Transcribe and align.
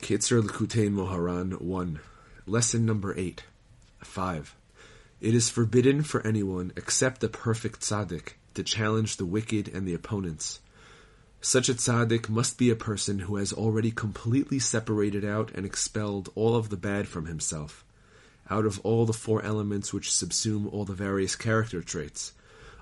Kitzur 0.00 0.42
Likutei 0.42 0.90
Moharan 0.90 1.60
1. 1.60 2.00
Lesson 2.46 2.86
number 2.86 3.16
8. 3.16 3.44
5. 4.02 4.56
It 5.20 5.34
is 5.34 5.50
forbidden 5.50 6.02
for 6.02 6.26
anyone 6.26 6.72
except 6.74 7.20
the 7.20 7.28
perfect 7.28 7.80
tzaddik 7.80 8.32
to 8.54 8.62
challenge 8.62 9.18
the 9.18 9.26
wicked 9.26 9.68
and 9.68 9.86
the 9.86 9.92
opponents. 9.92 10.60
Such 11.42 11.68
a 11.68 11.74
tzaddik 11.74 12.30
must 12.30 12.56
be 12.56 12.70
a 12.70 12.76
person 12.76 13.20
who 13.20 13.36
has 13.36 13.52
already 13.52 13.90
completely 13.90 14.58
separated 14.58 15.24
out 15.24 15.52
and 15.54 15.66
expelled 15.66 16.30
all 16.34 16.56
of 16.56 16.70
the 16.70 16.78
bad 16.78 17.06
from 17.06 17.26
himself, 17.26 17.84
out 18.48 18.64
of 18.64 18.80
all 18.80 19.04
the 19.04 19.12
four 19.12 19.42
elements 19.44 19.92
which 19.92 20.08
subsume 20.08 20.72
all 20.72 20.86
the 20.86 20.94
various 20.94 21.36
character 21.36 21.82
traits, 21.82 22.32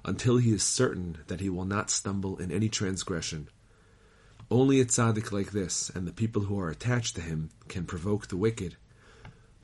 until 0.04 0.36
he 0.36 0.52
is 0.52 0.62
certain 0.62 1.18
that 1.26 1.40
he 1.40 1.50
will 1.50 1.66
not 1.66 1.90
stumble 1.90 2.38
in 2.38 2.52
any 2.52 2.68
transgression. 2.68 3.48
Only 4.50 4.80
a 4.80 4.86
tzaddik 4.86 5.30
like 5.30 5.52
this, 5.52 5.90
and 5.90 6.06
the 6.06 6.12
people 6.12 6.42
who 6.42 6.58
are 6.58 6.70
attached 6.70 7.14
to 7.16 7.20
him, 7.20 7.50
can 7.68 7.84
provoke 7.84 8.28
the 8.28 8.36
wicked. 8.36 8.76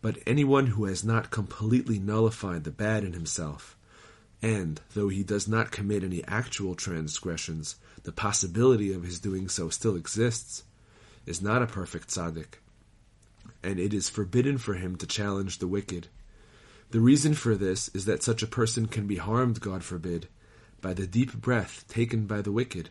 But 0.03 0.19
anyone 0.27 0.67
who 0.67 0.85
has 0.85 1.03
not 1.03 1.31
completely 1.31 1.99
nullified 1.99 2.65
the 2.65 2.71
bad 2.71 3.03
in 3.03 3.15
himself, 3.15 3.79
and, 4.43 4.83
though 4.93 5.09
he 5.09 5.23
does 5.23 5.49
not 5.49 5.71
commit 5.71 6.05
any 6.05 6.23
actual 6.25 6.75
transgressions, 6.75 7.77
the 8.03 8.13
possibility 8.13 8.93
of 8.93 9.05
his 9.05 9.19
doing 9.19 9.49
so 9.49 9.71
still 9.71 9.97
exists, 9.97 10.65
is 11.25 11.41
not 11.41 11.63
a 11.63 11.67
perfect 11.67 12.09
tzaddik, 12.09 12.59
and 13.63 13.81
it 13.81 13.95
is 13.95 14.11
forbidden 14.11 14.59
for 14.59 14.75
him 14.75 14.97
to 14.97 15.07
challenge 15.07 15.61
the 15.61 15.67
wicked. 15.67 16.09
The 16.91 17.01
reason 17.01 17.33
for 17.33 17.55
this 17.55 17.89
is 17.95 18.05
that 18.05 18.23
such 18.23 18.43
a 18.43 18.47
person 18.47 18.87
can 18.87 19.07
be 19.07 19.17
harmed, 19.17 19.63
God 19.63 19.83
forbid, 19.83 20.29
by 20.83 20.93
the 20.93 21.07
deep 21.07 21.33
breath 21.33 21.87
taken 21.89 22.27
by 22.27 22.43
the 22.43 22.53
wicked 22.53 22.91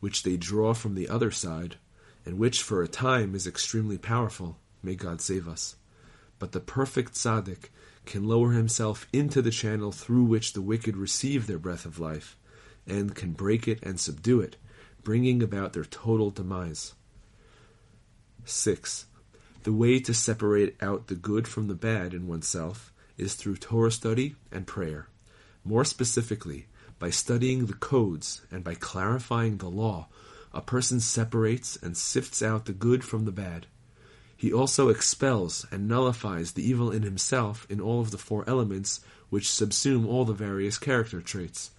which 0.00 0.22
they 0.22 0.36
draw 0.36 0.74
from 0.74 0.94
the 0.94 1.08
other 1.08 1.30
side, 1.30 1.76
and 2.24 2.38
which 2.38 2.62
for 2.62 2.82
a 2.82 2.88
time 2.88 3.34
is 3.34 3.46
extremely 3.46 3.98
powerful. 3.98 4.58
May 4.82 4.94
God 4.94 5.20
save 5.20 5.48
us. 5.48 5.76
But 6.38 6.52
the 6.52 6.60
perfect 6.60 7.14
tzaddik 7.14 7.70
can 8.06 8.26
lower 8.26 8.52
himself 8.52 9.06
into 9.12 9.42
the 9.42 9.50
channel 9.50 9.92
through 9.92 10.24
which 10.24 10.52
the 10.52 10.62
wicked 10.62 10.96
receive 10.96 11.46
their 11.46 11.58
breath 11.58 11.84
of 11.84 11.98
life, 11.98 12.36
and 12.86 13.14
can 13.14 13.32
break 13.32 13.66
it 13.66 13.82
and 13.82 13.98
subdue 13.98 14.40
it, 14.40 14.56
bringing 15.02 15.42
about 15.42 15.72
their 15.72 15.84
total 15.84 16.30
demise. 16.30 16.94
6. 18.44 19.06
The 19.64 19.72
way 19.72 20.00
to 20.00 20.14
separate 20.14 20.76
out 20.80 21.08
the 21.08 21.14
good 21.14 21.46
from 21.46 21.68
the 21.68 21.74
bad 21.74 22.14
in 22.14 22.26
oneself 22.26 22.92
is 23.18 23.34
through 23.34 23.56
Torah 23.56 23.92
study 23.92 24.36
and 24.52 24.66
prayer. 24.66 25.08
More 25.64 25.84
specifically, 25.84 26.66
by 26.98 27.10
studying 27.10 27.66
the 27.66 27.74
codes 27.74 28.42
and 28.50 28.64
by 28.64 28.74
clarifying 28.74 29.58
the 29.58 29.68
law, 29.68 30.08
a 30.52 30.60
person 30.60 31.00
separates 31.00 31.76
and 31.76 31.96
sifts 31.96 32.42
out 32.42 32.64
the 32.64 32.72
good 32.72 33.04
from 33.04 33.24
the 33.24 33.32
bad. 33.32 33.66
He 34.36 34.52
also 34.52 34.88
expels 34.88 35.66
and 35.70 35.88
nullifies 35.88 36.52
the 36.52 36.68
evil 36.68 36.90
in 36.90 37.02
himself 37.02 37.66
in 37.68 37.80
all 37.80 38.00
of 38.00 38.10
the 38.10 38.18
four 38.18 38.44
elements 38.48 39.00
which 39.30 39.48
subsume 39.48 40.06
all 40.06 40.24
the 40.24 40.32
various 40.32 40.78
character 40.78 41.20
traits. 41.20 41.72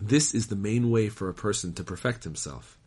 This 0.00 0.34
is 0.34 0.48
the 0.48 0.56
main 0.56 0.90
way 0.90 1.08
for 1.08 1.28
a 1.28 1.34
person 1.34 1.72
to 1.74 1.84
perfect 1.84 2.24
himself. 2.24 2.78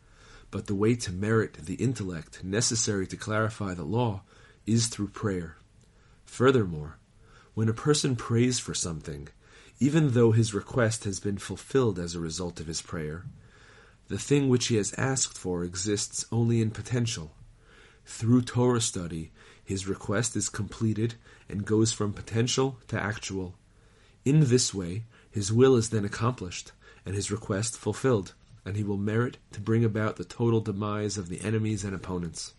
But 0.49 0.67
the 0.67 0.75
way 0.75 0.95
to 0.95 1.11
merit 1.11 1.53
the 1.53 1.75
intellect 1.75 2.43
necessary 2.43 3.05
to 3.07 3.17
clarify 3.17 3.73
the 3.73 3.83
law 3.83 4.21
is 4.65 4.87
through 4.87 5.09
prayer. 5.09 5.57
Furthermore, 6.25 6.97
when 7.53 7.69
a 7.69 7.73
person 7.73 8.15
prays 8.15 8.59
for 8.59 8.73
something, 8.73 9.27
even 9.79 10.11
though 10.11 10.31
his 10.31 10.53
request 10.53 11.03
has 11.03 11.19
been 11.19 11.37
fulfilled 11.37 11.99
as 11.99 12.15
a 12.15 12.19
result 12.19 12.59
of 12.59 12.67
his 12.67 12.81
prayer. 12.81 13.25
The 14.07 14.17
thing 14.17 14.49
which 14.49 14.67
he 14.67 14.75
has 14.77 14.93
asked 14.97 15.37
for 15.37 15.63
exists 15.63 16.25
only 16.31 16.61
in 16.61 16.71
potential. 16.71 17.31
Through 18.05 18.43
Torah 18.43 18.81
study, 18.81 19.31
his 19.63 19.87
request 19.87 20.35
is 20.35 20.49
completed 20.49 21.15
and 21.49 21.65
goes 21.65 21.91
from 21.91 22.13
potential 22.13 22.79
to 22.87 22.99
actual. 22.99 23.55
In 24.23 24.49
this 24.49 24.73
way, 24.73 25.03
his 25.29 25.51
will 25.51 25.75
is 25.75 25.89
then 25.89 26.05
accomplished 26.05 26.71
and 27.05 27.15
his 27.15 27.31
request 27.31 27.77
fulfilled, 27.77 28.33
and 28.65 28.75
he 28.75 28.83
will 28.83 28.97
merit 28.97 29.37
to 29.51 29.61
bring 29.61 29.85
about 29.85 30.15
the 30.15 30.25
total 30.25 30.61
demise 30.61 31.17
of 31.17 31.29
the 31.29 31.41
enemies 31.41 31.83
and 31.83 31.93
opponents. 31.93 32.53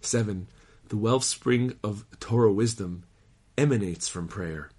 7. 0.00 0.48
The 0.88 0.96
wellspring 0.96 1.78
of 1.82 2.04
Torah 2.20 2.52
wisdom 2.52 3.04
emanates 3.56 4.08
from 4.08 4.28
prayer. 4.28 4.70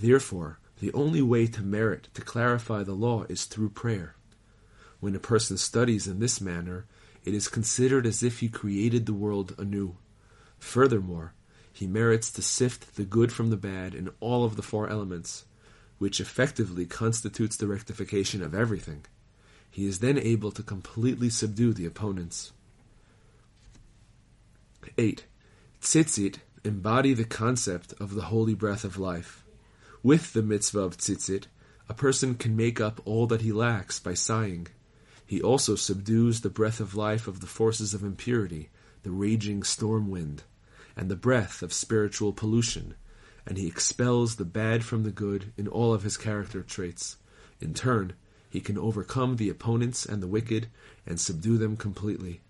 Therefore, 0.00 0.60
the 0.78 0.92
only 0.92 1.20
way 1.20 1.48
to 1.48 1.60
merit 1.60 2.06
to 2.14 2.22
clarify 2.22 2.84
the 2.84 2.92
law 2.92 3.24
is 3.28 3.46
through 3.46 3.70
prayer. 3.70 4.14
When 5.00 5.16
a 5.16 5.20
person 5.20 5.56
studies 5.56 6.06
in 6.06 6.20
this 6.20 6.40
manner, 6.40 6.86
it 7.24 7.34
is 7.34 7.48
considered 7.48 8.06
as 8.06 8.22
if 8.22 8.38
he 8.38 8.48
created 8.48 9.06
the 9.06 9.12
world 9.12 9.56
anew. 9.58 9.96
Furthermore, 10.60 11.32
he 11.72 11.88
merits 11.88 12.30
to 12.32 12.42
sift 12.42 12.94
the 12.94 13.04
good 13.04 13.32
from 13.32 13.50
the 13.50 13.56
bad 13.56 13.92
in 13.92 14.10
all 14.20 14.44
of 14.44 14.54
the 14.54 14.62
four 14.62 14.88
elements, 14.88 15.44
which 15.98 16.20
effectively 16.20 16.86
constitutes 16.86 17.56
the 17.56 17.66
rectification 17.66 18.40
of 18.40 18.54
everything. 18.54 19.04
He 19.68 19.84
is 19.86 19.98
then 19.98 20.16
able 20.16 20.52
to 20.52 20.62
completely 20.62 21.28
subdue 21.28 21.72
the 21.72 21.86
opponents. 21.86 22.52
8. 24.96 25.24
Tzitzit 25.82 26.36
embody 26.62 27.14
the 27.14 27.24
concept 27.24 27.94
of 27.98 28.14
the 28.14 28.26
holy 28.26 28.54
breath 28.54 28.84
of 28.84 28.96
life. 28.96 29.44
With 30.02 30.32
the 30.32 30.42
mitzvah 30.42 30.80
of 30.80 30.96
tzitzit, 30.96 31.46
a 31.88 31.94
person 31.94 32.36
can 32.36 32.54
make 32.54 32.80
up 32.80 33.00
all 33.04 33.26
that 33.26 33.40
he 33.40 33.50
lacks 33.50 33.98
by 33.98 34.14
sighing. 34.14 34.68
He 35.26 35.42
also 35.42 35.74
subdues 35.74 36.40
the 36.40 36.50
breath 36.50 36.78
of 36.78 36.94
life 36.94 37.26
of 37.26 37.40
the 37.40 37.48
forces 37.48 37.94
of 37.94 38.04
impurity, 38.04 38.70
the 39.02 39.10
raging 39.10 39.64
storm 39.64 40.08
wind, 40.08 40.44
and 40.96 41.10
the 41.10 41.16
breath 41.16 41.62
of 41.62 41.72
spiritual 41.72 42.32
pollution, 42.32 42.94
and 43.44 43.58
he 43.58 43.66
expels 43.66 44.36
the 44.36 44.44
bad 44.44 44.84
from 44.84 45.02
the 45.02 45.10
good 45.10 45.52
in 45.56 45.66
all 45.66 45.92
of 45.92 46.04
his 46.04 46.16
character 46.16 46.62
traits. 46.62 47.16
In 47.60 47.74
turn, 47.74 48.12
he 48.48 48.60
can 48.60 48.78
overcome 48.78 49.36
the 49.36 49.50
opponents 49.50 50.06
and 50.06 50.22
the 50.22 50.28
wicked 50.28 50.68
and 51.06 51.18
subdue 51.18 51.58
them 51.58 51.76
completely. 51.76 52.40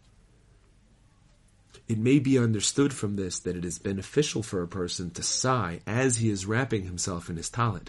It 1.87 1.99
may 1.99 2.19
be 2.19 2.39
understood 2.39 2.93
from 2.93 3.17
this 3.17 3.39
that 3.41 3.57
it 3.57 3.65
is 3.65 3.79
beneficial 3.79 4.43
for 4.43 4.63
a 4.63 4.69
person 4.69 5.11
to 5.11 5.23
sigh 5.23 5.81
as 5.87 6.17
he 6.17 6.29
is 6.31 6.47
wrapping 6.47 6.85
himself 6.85 7.31
in 7.31 7.37
his 7.37 7.51
talit, 7.51 7.89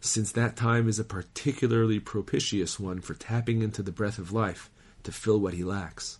since 0.00 0.32
that 0.32 0.56
time 0.56 0.88
is 0.88 0.98
a 0.98 1.04
particularly 1.04 2.00
propitious 2.00 2.80
one 2.80 3.00
for 3.00 3.14
tapping 3.14 3.62
into 3.62 3.82
the 3.82 3.92
breath 3.92 4.18
of 4.18 4.32
life 4.32 4.70
to 5.02 5.12
fill 5.12 5.38
what 5.38 5.54
he 5.54 5.62
lacks. 5.62 6.18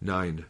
9. 0.00 0.44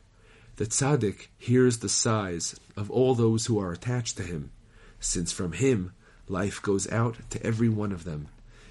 The 0.57 0.67
tzaddik 0.67 1.29
hears 1.39 1.79
the 1.79 1.89
sighs 1.89 2.59
of 2.77 2.91
all 2.91 3.15
those 3.15 3.47
who 3.47 3.59
are 3.59 3.73
attached 3.73 4.17
to 4.17 4.25
him, 4.25 4.51
since 4.99 5.33
from 5.33 5.53
him 5.53 5.93
life 6.27 6.61
goes 6.61 6.91
out 6.91 7.17
to 7.31 7.43
every 7.47 7.69
one 7.69 7.93
of 7.93 8.05
them. 8.05 8.29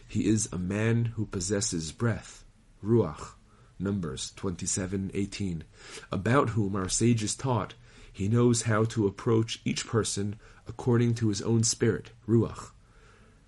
He 0.08 0.28
is 0.28 0.50
a 0.52 0.58
man 0.58 1.06
who 1.16 1.26
possesses 1.26 1.92
breath, 1.92 2.44
ruach, 2.84 3.34
Numbers 3.80 4.34
27:18, 4.38 5.64
about 6.12 6.50
whom 6.50 6.76
our 6.76 6.90
sages 6.90 7.36
taught, 7.36 7.76
he 8.12 8.28
knows 8.28 8.64
how 8.64 8.84
to 8.86 9.06
approach 9.06 9.62
each 9.64 9.86
person 9.86 10.38
according 10.68 11.14
to 11.16 11.30
his 11.30 11.42
own 11.42 11.64
spirit, 11.64 12.12
ruach. 12.28 12.72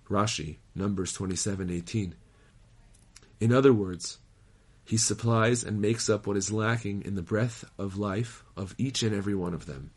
Rashi, 0.08 0.58
Numbers 0.74 1.16
27:18. 1.16 2.14
In 3.40 3.52
other 3.52 3.72
words, 3.72 4.18
he 4.84 4.96
supplies 4.96 5.64
and 5.64 5.80
makes 5.80 6.08
up 6.08 6.26
what 6.26 6.36
is 6.36 6.50
lacking 6.50 7.02
in 7.02 7.14
the 7.14 7.22
breath 7.22 7.64
of 7.78 7.96
life 7.96 8.44
of 8.56 8.74
each 8.78 9.02
and 9.02 9.14
every 9.14 9.34
one 9.34 9.54
of 9.54 9.66
them. 9.66 9.90